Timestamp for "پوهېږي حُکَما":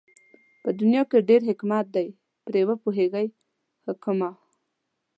2.83-4.29